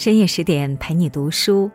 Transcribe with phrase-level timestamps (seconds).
[0.00, 1.70] 深夜十点陪你读书，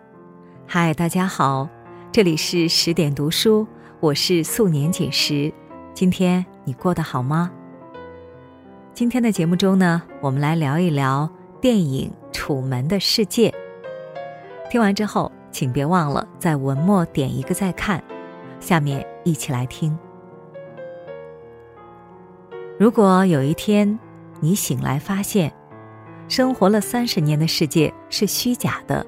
[0.65, 1.69] 嗨，大家好，
[2.11, 3.67] 这里是十点读书，
[3.99, 5.53] 我是素年锦时。
[5.93, 7.51] 今天你过得好吗？
[8.95, 11.29] 今天的节目中呢，我们来聊一聊
[11.61, 13.49] 电影《楚门的世界》。
[14.71, 18.03] 听完之后，请别忘了在文末点一个再看。
[18.59, 19.95] 下面一起来听。
[22.79, 23.99] 如果有一天
[24.39, 25.53] 你醒来发现。
[26.27, 29.05] 生活了三十年的世界是虚假的，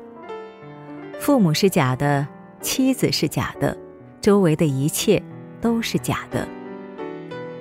[1.19, 2.25] 父母是假的，
[2.61, 3.75] 妻子是假的，
[4.21, 5.21] 周围的一切
[5.59, 6.47] 都是假的。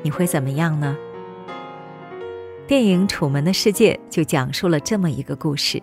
[0.03, 0.95] 你会怎么样呢？
[2.67, 5.83] 电影《楚门的世界》就讲述了这么一个故事。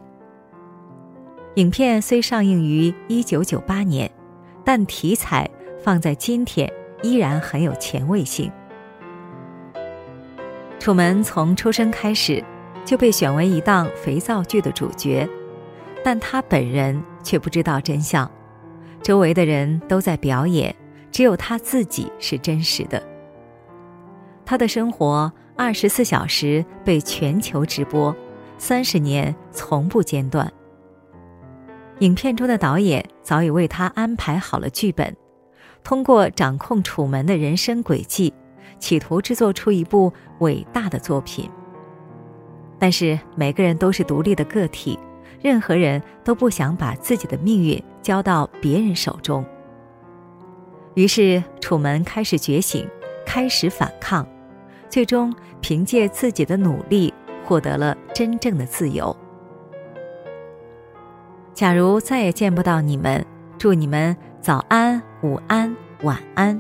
[1.56, 4.10] 影片虽上映于一九九八年，
[4.64, 5.50] 但题材
[5.84, 8.52] 放在今天依然很有前卫性。
[10.80, 12.44] 楚门从出生开始。
[12.86, 15.28] 就被选为一档肥皂剧的主角，
[16.04, 18.30] 但他本人却不知道真相。
[19.02, 20.76] 周围的人都在表演，
[21.12, 23.02] 只有他自己是真实的。
[24.46, 28.16] 他的生活二十四小时被全球直播，
[28.58, 30.52] 三十年从不间断。
[32.00, 35.16] 影片中的导演早已为他安排好了剧本，
[35.84, 38.34] 通过掌控楚门的人生轨迹，
[38.80, 41.50] 企图制作出一部伟大的作品。
[42.84, 45.00] 但是每个人都是独立的个体，
[45.42, 49.46] 任何人都不想把自己的命运交到别人手中。
[50.94, 52.86] 于是楚门开始觉醒，
[53.26, 54.28] 开始反抗，
[54.90, 57.14] 最终凭借自己的努力
[57.46, 59.16] 获得了真正的自由。
[61.54, 63.26] 假如再也见不到你们，
[63.58, 66.60] 祝你们早安、午安、晚安。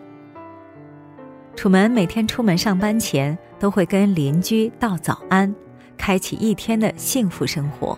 [1.53, 5.53] 楚门每天出门上班前都会跟邻居道早安。
[5.97, 7.97] 开启一天的幸福生活。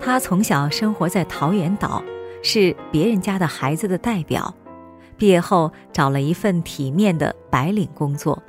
[0.00, 2.02] 他从小生活在桃源岛，
[2.42, 4.54] 是别人家的孩子的代表。
[5.16, 8.42] 毕业后找了一份体面的白领工作。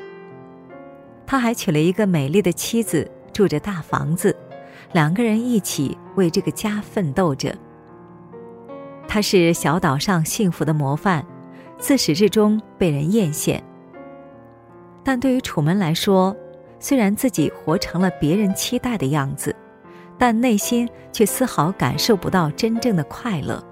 [1.27, 4.35] 他还娶了一个美丽的妻子，住着大房子，
[4.91, 7.55] 两个人一起为这个家奋斗着。
[9.07, 11.23] 他是小岛上幸福的模范，
[11.77, 13.61] 自始至终被人艳羡。
[15.03, 16.35] 但对于楚门来说，
[16.83, 19.55] 虽然自己活成了别人期待的样子，
[20.17, 23.63] 但内心却丝毫感受不到真正的快乐。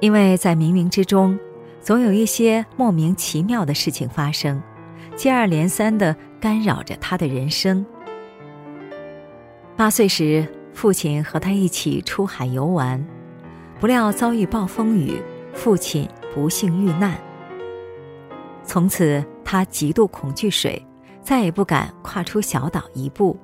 [0.00, 1.38] 因为在冥冥之中，
[1.82, 4.62] 总有一些莫名其妙的事情发生，
[5.14, 7.84] 接二连三的干扰着他的人生。
[9.76, 13.06] 八岁时，父亲和他一起出海游玩，
[13.78, 15.20] 不料遭遇暴风雨，
[15.52, 17.18] 父亲不幸遇难。
[18.64, 20.82] 从此，他极度恐惧水。
[21.22, 23.36] 再也不敢跨出小岛一步。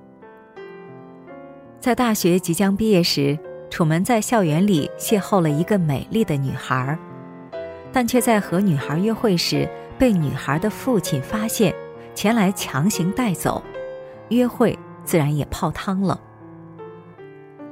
[1.80, 3.38] 在大学即将毕业时，
[3.70, 6.98] 楚门在校园里邂逅了一个美丽的女孩，
[7.92, 9.68] 但却在和女孩约会时
[9.98, 11.74] 被女孩的父亲发现，
[12.14, 13.62] 前来强行带走，
[14.30, 16.18] 约会自然也泡汤了。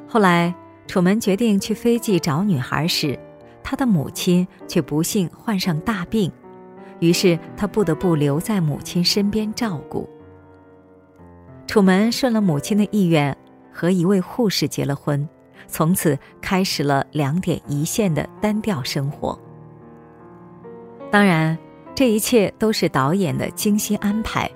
[0.07, 0.55] 后来，
[0.87, 3.19] 楚门决定去飞记找女孩时，
[3.63, 6.31] 他的母亲却不幸患上大病。
[7.03, 10.09] 于是他不得不留在母亲身边照顾。
[11.67, 13.37] 楚门顺了母亲的意愿，
[13.73, 15.29] 和一位护士结了婚，
[15.67, 19.37] 从此开始了两点一线的单调生活。
[21.11, 21.59] 当然，
[21.93, 24.49] 这一切都是导演的精心安排。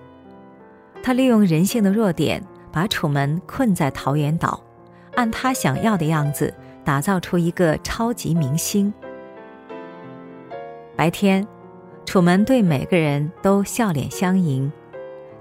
[1.03, 2.41] 他利用人性的弱点，
[2.71, 4.63] 把楚门困在桃源岛，
[5.17, 8.95] 按他想要的样子打造出一个超级明星。
[10.95, 11.45] 白天。
[12.17, 14.73] 楚门对每个人都笑脸相迎，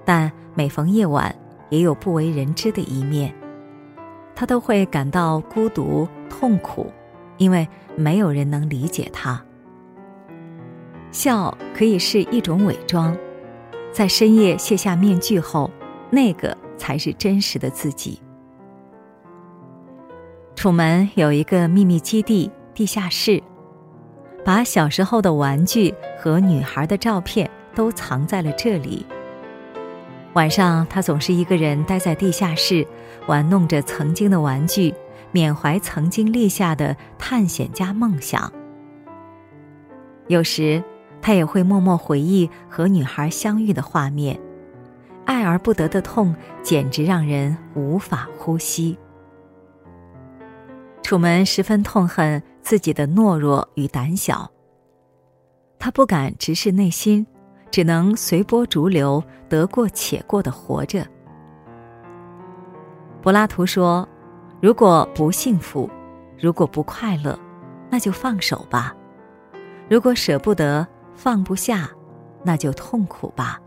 [0.04, 1.34] 但每逢夜晚，
[1.70, 3.34] 也有不为人知的一面。
[4.34, 6.92] 他都会感到孤独、痛苦，
[7.38, 9.42] 因为没有人能理解他。
[11.10, 13.16] 笑可以是一种伪装，
[13.90, 15.70] 在深夜卸下面具后，
[16.10, 18.20] 那个才是真实的自己。
[20.54, 23.42] 楚门有一个秘密基地——地下室。
[24.46, 29.04] 把小时候的玩具和女孩的照片都藏在了这里。
[30.34, 32.86] 晚上，他总是一个人待在地下室，
[33.26, 34.94] 玩弄着曾经的玩具，
[35.32, 38.52] 缅怀曾经立下的探险家梦想。
[40.28, 40.80] 有时，
[41.20, 44.38] 他也会默默回忆和女孩相遇的画面，
[45.24, 46.32] 爱而不得的痛
[46.62, 48.96] 简直让人无法呼吸。
[51.06, 52.42] 楚门十分痛恨。
[52.62, 54.50] 自己的懦弱与胆小，
[55.78, 57.24] 他不敢直视内心，
[57.70, 61.06] 只能随波逐流，得过且过的活着。
[63.22, 64.08] 柏拉图说
[64.60, 65.88] ：“如果不幸福，
[66.36, 67.38] 如果不快乐，
[67.88, 68.92] 那就放手吧；
[69.88, 71.88] 如果舍不得、放不下，
[72.42, 73.60] 那就痛苦吧。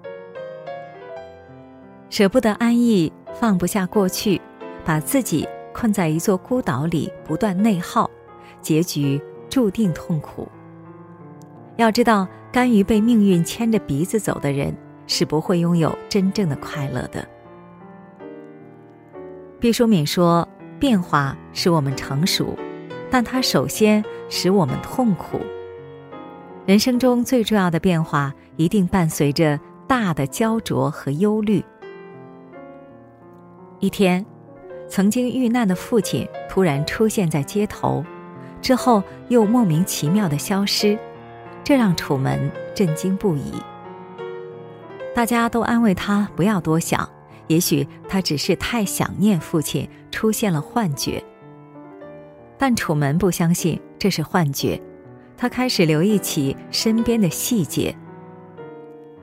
[2.10, 4.42] 舍不得安逸，放不下过去，
[4.84, 8.10] 把自己困在一座孤岛里，不断内耗，
[8.62, 10.48] 结局注定痛苦。
[11.78, 14.76] 要知道，甘于被命运牵着鼻子走的人，
[15.08, 17.26] 是不会拥有真正的快乐的。
[19.60, 20.48] 毕淑敏说
[20.80, 22.58] ：“变化使我们成熟，
[23.10, 25.40] 但它首先使我们痛苦。
[26.66, 31.64] 人生中最重要的变化，一定伴随着大的焦灼和忧虑。”
[33.80, 34.26] 一天，
[34.90, 38.04] 曾经遇难的父亲突然出现在街头，
[38.60, 40.98] 之后又莫名其妙的消失，
[41.64, 43.54] 这让楚门震惊不已。
[45.16, 47.08] 大家都安慰他不要多想，
[47.48, 51.24] 也许他只是太想念父亲，出现了幻觉。
[52.58, 54.82] 但楚门不相信这是幻觉，
[55.38, 57.96] 他开始留意起身边的细节。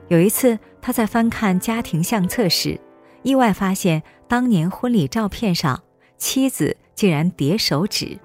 [0.07, 2.79] 有一次，他在翻看家庭相册时。
[3.23, 5.81] 意外发现，当年婚礼照片上，
[6.17, 8.17] 妻子竟然叠手指，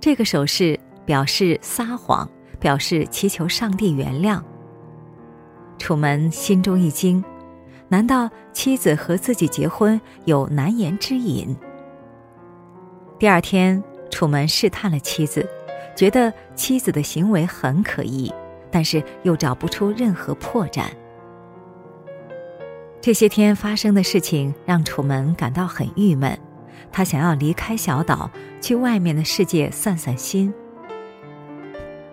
[0.00, 2.28] 这个手势表示撒谎，
[2.58, 4.42] 表示祈求上帝原谅。
[5.78, 7.22] 楚门心中一惊，
[7.88, 11.56] 难道妻子和自己结婚有难言之隐？
[13.18, 15.46] 第二天，楚门试探了妻子，
[15.94, 18.32] 觉得妻子的行为很可疑，
[18.70, 20.84] 但是又找不出任何破绽。
[23.00, 26.38] 这些天发生的事情让楚门感到很郁闷，
[26.92, 28.30] 他想要离开小岛，
[28.60, 30.52] 去外面的世界散散心。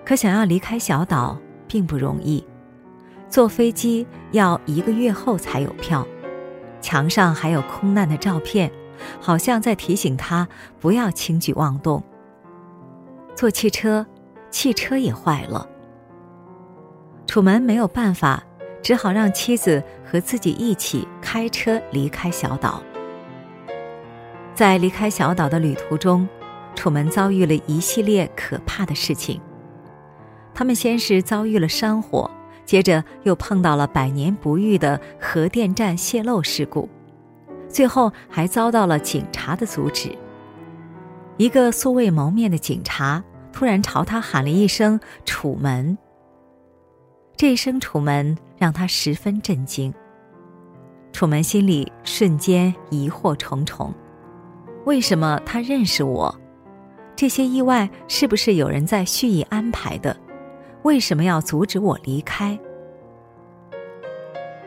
[0.06, 1.38] 可想要离开小岛
[1.68, 2.42] 并不容易，
[3.28, 6.08] 坐飞机要一个月后才有票，
[6.80, 8.72] 墙上还有空难的照片，
[9.20, 10.48] 好像在提醒他
[10.80, 12.02] 不要轻举妄动。
[13.36, 14.08] 坐汽车，
[14.50, 15.68] 汽车也坏了，
[17.28, 18.42] 楚门没有办法。
[18.88, 22.82] 只好让妻子和自己一起开车离开小岛。
[24.56, 26.26] 在离开小岛的旅途中，
[26.74, 29.42] 楚门遭遇了一系列可怕的事情。
[30.54, 32.32] 他们先是遭遇了山火，
[32.64, 36.88] 接着又碰到了百年不遇的核电站泄漏事故，
[37.68, 40.18] 最后还遭到了警察的阻止。
[41.36, 45.98] 一个素未谋面的警察突然朝他喊了一声“楚门”。
[47.38, 49.94] 这一声“楚门”让他十分震惊。
[51.14, 53.94] 楚门心里瞬间疑惑重重：
[54.86, 56.36] 为什么他认识我？
[57.16, 60.18] 这些意外是不是有人在蓄意安排的？
[60.82, 62.58] 为什么要阻止我离开？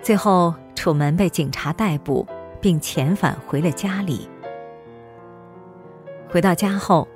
[0.01, 2.25] 最后，楚门被警察逮捕，
[2.61, 4.29] 并遣返回了家里。
[6.29, 7.09] 回到家后，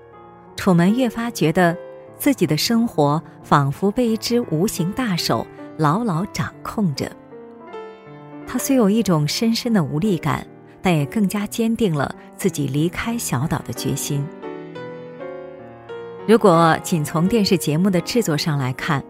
[0.56, 1.76] 楚门越发觉得。
[2.24, 7.06] 自己的生活仿佛被一只无形大手牢牢掌控着。
[8.46, 10.46] 他虽有一种深深的无力感，
[10.80, 14.26] 但也更加坚定了自己离开小岛的决心。
[16.26, 19.04] 如果仅从电视节目的制作上来看，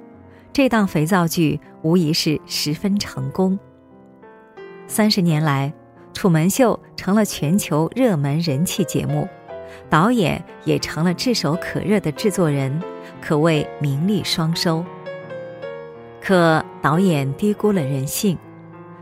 [0.53, 3.57] 这档肥皂剧无疑是十分成功。
[4.89, 5.73] 三十年来，
[6.13, 9.29] 《楚门秀》成了全球热门人气节目。
[9.89, 12.83] 导演也成了炙手可热的制作人，
[13.25, 14.85] 可谓名利双收。
[16.21, 18.37] 可导演低估了人性，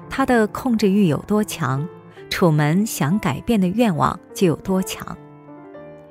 [0.09, 1.89] 他的控制欲有多强，
[2.31, 5.17] 楚门想改变的愿望就有多强。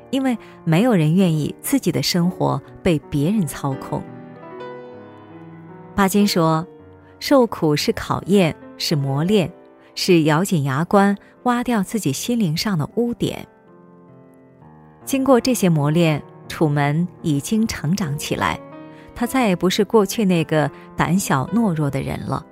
[0.10, 4.04] 因为没有人愿意自己的生活被别人操控。
[5.96, 6.68] 巴金说
[7.18, 9.50] ：“受苦是考验，是磨练，
[9.96, 13.48] 是咬紧牙关挖掉自己心灵上的污点。”
[15.06, 18.60] 经过这些磨练，楚门已经成长起来，
[19.16, 22.46] 他再也不是过去那个胆小懦弱的人了。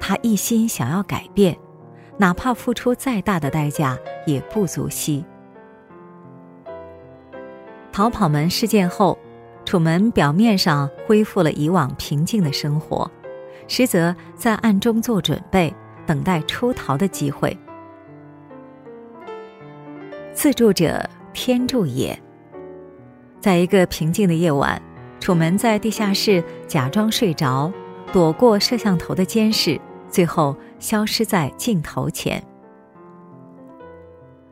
[0.00, 1.54] 他一心想要改变，
[2.16, 5.22] 哪怕付出再大的代价也不足惜。
[7.92, 9.18] 逃跑门事件后，
[9.66, 13.10] 楚门表面上恢复了以往平静的生活，
[13.66, 15.74] 实则在暗中做准备，
[16.06, 17.54] 等待出逃的机会。
[20.32, 21.06] 自助者。
[21.34, 22.18] 天助也。
[23.40, 24.80] 在一个平静的夜晚，
[25.20, 27.72] 楚门在地下室假装睡着，
[28.12, 29.80] 躲过摄像头的监视，
[30.10, 32.42] 最后消失在镜头前。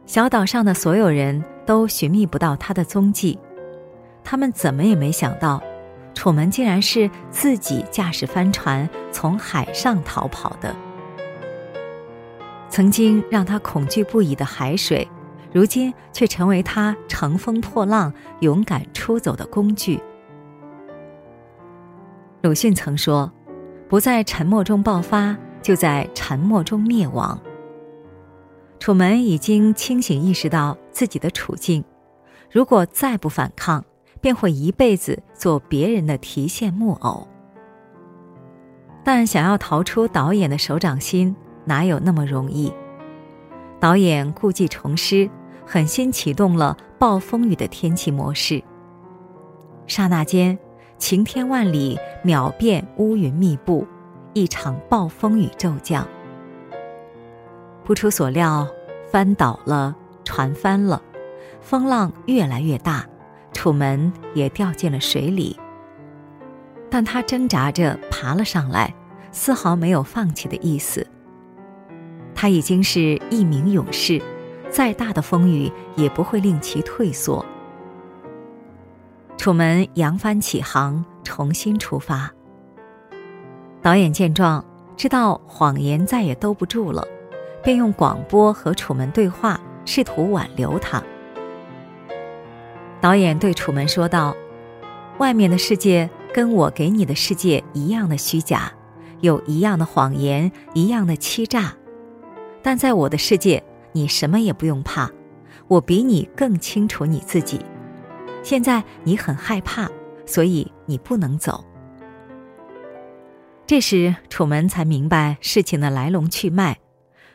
[0.07, 3.39] 小岛上的所有人都寻觅不到他的踪迹，
[4.23, 5.61] 他们怎么也没想到，
[6.15, 10.75] 楚门竟然是自己驾驶帆船从海上逃跑的。
[12.69, 15.09] 曾经让他恐惧不已的海水。
[15.57, 19.99] 如今却成为他乘风破浪、勇敢出走的工具。
[22.43, 23.33] 鲁迅曾说
[23.89, 27.41] ：“不在沉默中爆发，就在沉默中灭亡。”
[28.79, 31.83] 楚门已经清醒意识到自己的处境，
[32.51, 33.83] 如果再不反抗，
[34.21, 37.27] 便会一辈子做别人的提线木偶。
[39.03, 41.35] 但想要逃出导演的手掌心，
[41.65, 42.71] 哪有那么容易？
[43.81, 45.31] 导演故技重施，
[45.67, 48.63] 狠心启动了暴风雨的天气模式。
[49.89, 50.57] 刹那间，
[50.97, 53.87] 晴天万里，秒变乌云密布，
[54.33, 56.07] 一场暴风雨骤降。
[57.85, 58.67] 不出所料，
[59.11, 59.95] 翻倒了，
[60.25, 61.03] 船翻了，
[61.61, 63.05] 风浪越来越大，
[63.53, 65.59] 楚门也掉进了水里。
[66.89, 68.95] 但他挣扎着爬了上来，
[69.33, 71.07] 丝毫没有放弃的意思。
[72.35, 74.21] 他已经是一名勇士，
[74.77, 77.43] 再大的风雨也不会令其退缩。
[79.39, 82.31] 楚门扬帆起航，重新出发。
[83.81, 84.63] 导演见状，
[84.95, 87.03] 知道谎言再也兜不住了，
[87.63, 91.03] 便用广播和楚门对话，试图挽留他。
[93.01, 94.37] 导演对楚门说道
[95.17, 98.71] ：“外面的世界跟我给你的世界一样的虚假，
[99.23, 101.73] 有一样的谎言，一样的欺诈。”
[102.63, 103.65] 但在我的世界，
[103.97, 105.11] 你什么也不用怕，
[105.69, 107.59] 我比你更清楚你自己。
[108.43, 109.89] 现在你很害怕，
[110.27, 111.65] 所以你不能走。
[113.67, 116.77] 这时，楚门才明白事情的来龙去脉，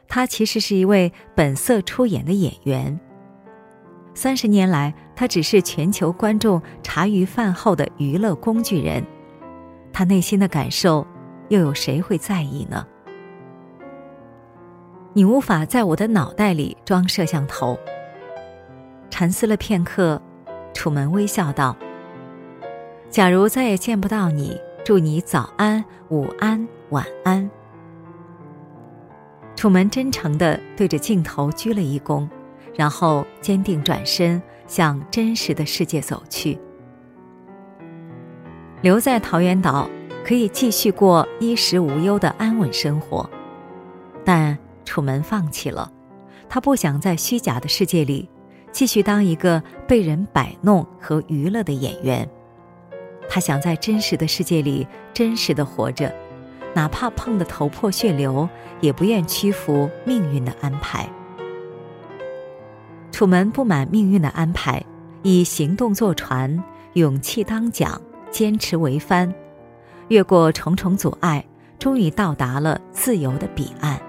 [0.07, 2.99] 他其实是一位本色出演的演员。
[4.13, 9.03] 三十年来，他只是全球观众茶余饭后的娱乐工具人，
[9.91, 11.07] 他内心的感受，
[11.49, 12.85] 又有谁会在意呢？
[15.13, 17.77] 你无法在我的脑袋里装摄像头。
[19.09, 20.21] 沉思了片刻，
[20.73, 21.75] 楚门微笑道
[23.11, 27.49] ：“假如再也见不到你，祝你早安、午安、晚安。”
[29.53, 32.27] 楚门真诚地对着镜头鞠了一躬，
[32.73, 36.57] 然后坚定转身向真实的世界走去。
[38.81, 39.89] 留在桃源岛，
[40.25, 43.29] 可以继续过衣食无忧的安稳生活，
[44.23, 44.57] 但……
[44.91, 45.89] 楚门放弃了，
[46.49, 48.27] 他不想在虚假的世界里
[48.73, 52.29] 继续当一个被人摆弄和娱乐的演员。
[53.29, 56.13] 他想在真实的世界里真实的活着，
[56.73, 58.49] 哪怕碰得头破血流，
[58.81, 61.09] 也不愿屈服命运的安排。
[63.13, 64.83] 楚门不满命运的安排，
[65.23, 66.61] 以行动坐船，
[66.95, 67.97] 勇气当桨，
[68.29, 69.33] 坚持为帆，
[70.09, 71.45] 越过重重阻碍，
[71.79, 73.97] 终于到达了自由的彼岸。《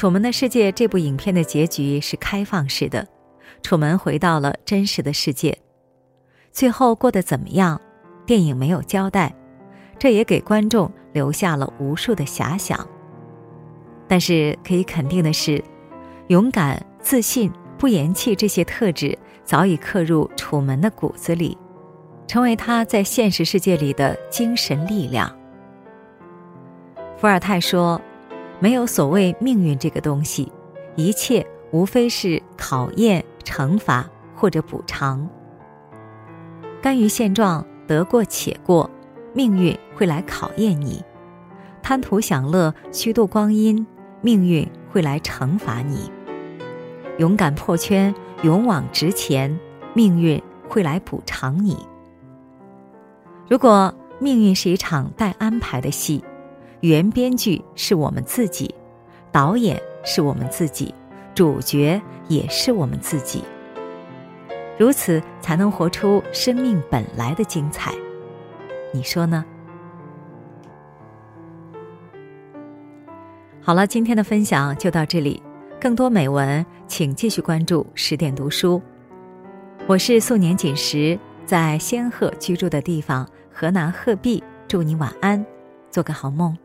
[0.00, 3.06] 楚门的世界》这部影片的结局是开放式的，
[3.60, 5.58] 楚门回到了真实的世界，
[6.50, 7.78] 最后过得怎么样？
[8.24, 9.36] 电影没有交代，
[9.98, 12.88] 这也给观众留下了无数的遐想。
[14.08, 15.62] 但是可以肯定的是，
[16.28, 21.58] 勇敢、自信、不言弃这些特质早已刻入楚门的骨子里，
[22.26, 25.30] 成为他在现实世界里的精神力量。
[27.18, 28.00] 伏尔泰说。
[28.62, 30.52] 没有所谓命运这个东西，
[30.94, 35.26] 一切无非是考验、惩罚或者补偿。
[36.82, 38.90] 甘于现状，得过且过，
[39.32, 41.02] 命运会来考验你；
[41.82, 43.86] 贪图享乐，虚度光阴，
[44.20, 46.10] 命运会来惩罚你；
[47.16, 49.58] 勇敢破圈，勇往直前，
[49.94, 51.78] 命运会来补偿你。
[53.48, 56.22] 如果命运是一场待安排的戏。
[56.80, 58.74] 原编剧是我们自己，
[59.30, 60.94] 导演是我们自己，
[61.34, 63.44] 主角也是我们自己。
[64.78, 67.92] 如此才能活出生命本来的精彩，
[68.94, 69.44] 你说呢？
[73.60, 75.42] 好了，今天的分享就到这里，
[75.78, 78.80] 更多美文请继续关注十点读书。
[79.86, 85.44] 我是素年锦时，在仙鹤居住的地方河南鹤壁，祝你晚安，
[85.90, 86.56] 做个好梦。